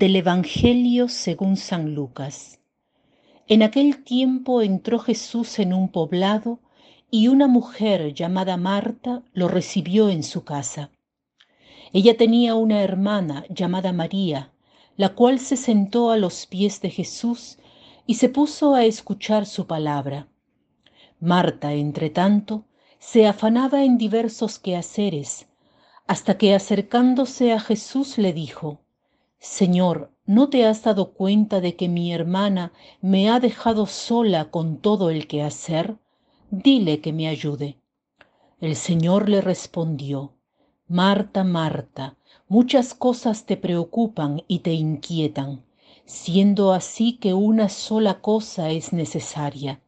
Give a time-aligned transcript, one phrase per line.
[0.00, 2.58] Del Evangelio según San Lucas.
[3.48, 6.58] En aquel tiempo entró Jesús en un poblado
[7.10, 10.90] y una mujer llamada Marta lo recibió en su casa.
[11.92, 14.52] Ella tenía una hermana llamada María,
[14.96, 17.58] la cual se sentó a los pies de Jesús
[18.06, 20.28] y se puso a escuchar su palabra.
[21.20, 22.64] Marta, entre tanto,
[22.98, 25.46] se afanaba en diversos quehaceres,
[26.06, 28.80] hasta que acercándose a Jesús le dijo,
[29.42, 34.76] Señor, ¿no te has dado cuenta de que mi hermana me ha dejado sola con
[34.76, 35.96] todo el que hacer?
[36.50, 37.78] Dile que me ayude.
[38.60, 40.34] El Señor le respondió,
[40.88, 45.64] Marta, Marta, muchas cosas te preocupan y te inquietan,
[46.04, 49.80] siendo así que una sola cosa es necesaria.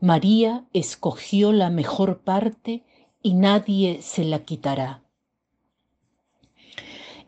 [0.00, 2.82] María escogió la mejor parte
[3.22, 5.04] y nadie se la quitará.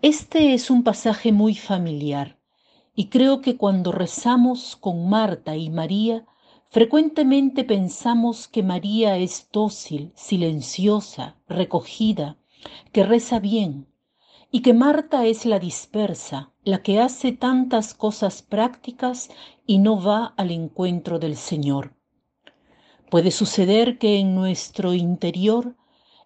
[0.05, 2.39] Este es un pasaje muy familiar
[2.95, 6.27] y creo que cuando rezamos con Marta y María,
[6.69, 12.37] frecuentemente pensamos que María es dócil, silenciosa, recogida,
[12.93, 13.89] que reza bien,
[14.51, 19.31] y que Marta es la dispersa, la que hace tantas cosas prácticas
[19.67, 21.95] y no va al encuentro del Señor.
[23.09, 25.77] Puede suceder que en nuestro interior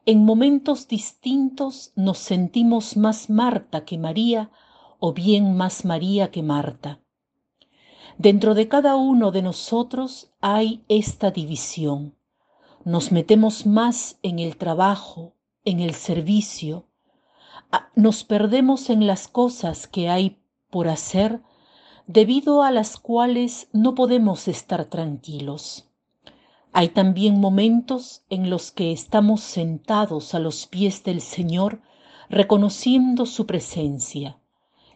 [0.09, 4.51] en momentos distintos nos sentimos más Marta que María
[4.99, 7.03] o bien más María que Marta.
[8.17, 12.17] Dentro de cada uno de nosotros hay esta división.
[12.87, 15.35] Nos metemos más en el trabajo,
[15.67, 16.87] en el servicio,
[17.95, 20.39] nos perdemos en las cosas que hay
[20.71, 21.43] por hacer
[22.07, 25.88] debido a las cuales no podemos estar tranquilos.
[26.79, 31.81] Hay también momentos en los que estamos sentados a los pies del Señor
[32.31, 34.39] reconociendo su presencia.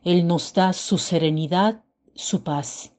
[0.04, 1.82] Él nos da su serenidad,
[2.14, 2.92] su paz.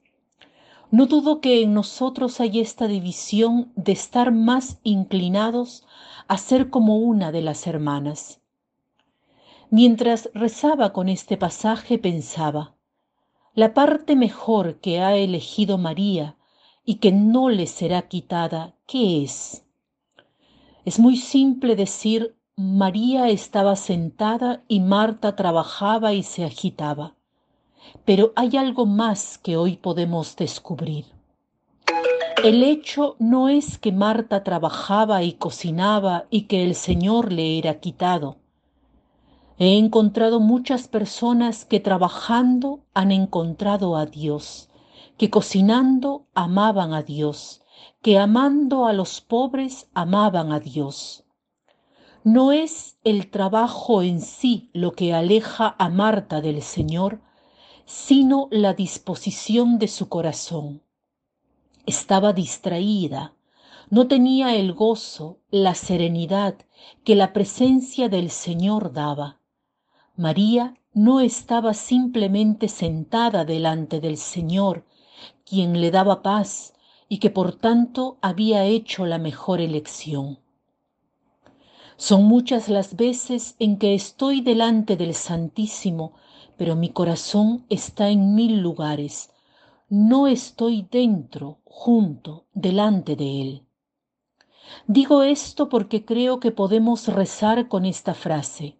[0.90, 5.86] No dudo que en nosotros hay esta división de estar más inclinados
[6.28, 8.42] a ser como una de las hermanas.
[9.70, 12.74] Mientras rezaba con este pasaje pensaba,
[13.54, 16.36] la parte mejor que ha elegido María
[16.84, 19.64] y que no le será quitada, ¿qué es?
[20.84, 27.14] Es muy simple decir María estaba sentada y Marta trabajaba y se agitaba.
[28.04, 31.06] Pero hay algo más que hoy podemos descubrir.
[32.42, 37.80] El hecho no es que Marta trabajaba y cocinaba y que el Señor le era
[37.80, 38.36] quitado.
[39.58, 44.68] He encontrado muchas personas que trabajando han encontrado a Dios
[45.16, 47.62] que cocinando amaban a Dios,
[48.02, 51.24] que amando a los pobres amaban a Dios.
[52.24, 57.20] No es el trabajo en sí lo que aleja a Marta del Señor,
[57.86, 60.82] sino la disposición de su corazón.
[61.86, 63.34] Estaba distraída,
[63.90, 66.56] no tenía el gozo, la serenidad
[67.04, 69.38] que la presencia del Señor daba.
[70.16, 74.84] María no estaba simplemente sentada delante del Señor,
[75.44, 76.74] quien le daba paz
[77.08, 80.38] y que por tanto había hecho la mejor elección.
[81.96, 86.14] Son muchas las veces en que estoy delante del Santísimo,
[86.56, 89.30] pero mi corazón está en mil lugares.
[89.88, 93.66] No estoy dentro, junto, delante de Él.
[94.86, 98.78] Digo esto porque creo que podemos rezar con esta frase.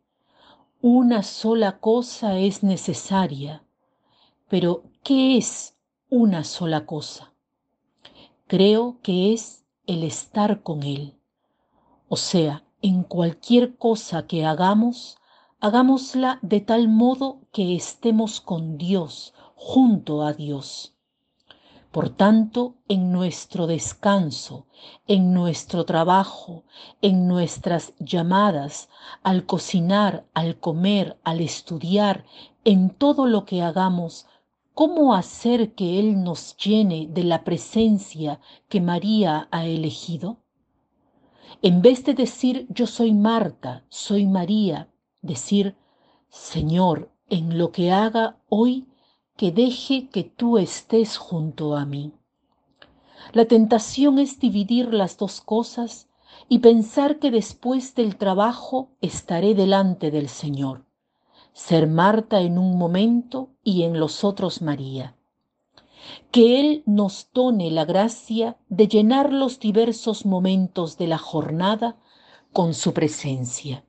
[0.80, 3.64] Una sola cosa es necesaria.
[4.48, 5.73] Pero, ¿qué es
[6.10, 7.32] una sola cosa.
[8.46, 11.18] Creo que es el estar con Él.
[12.08, 15.16] O sea, en cualquier cosa que hagamos,
[15.60, 20.94] hagámosla de tal modo que estemos con Dios, junto a Dios.
[21.90, 24.66] Por tanto, en nuestro descanso,
[25.06, 26.64] en nuestro trabajo,
[27.00, 28.88] en nuestras llamadas,
[29.22, 32.24] al cocinar, al comer, al estudiar,
[32.64, 34.26] en todo lo que hagamos,
[34.74, 40.38] ¿Cómo hacer que Él nos llene de la presencia que María ha elegido?
[41.62, 44.92] En vez de decir yo soy Marta, soy María,
[45.22, 45.76] decir
[46.28, 48.88] Señor, en lo que haga hoy,
[49.36, 52.12] que deje que tú estés junto a mí.
[53.32, 56.08] La tentación es dividir las dos cosas
[56.48, 60.84] y pensar que después del trabajo estaré delante del Señor
[61.54, 65.16] ser Marta en un momento y en los otros María.
[66.30, 71.96] Que Él nos done la gracia de llenar los diversos momentos de la jornada
[72.52, 73.84] con su presencia.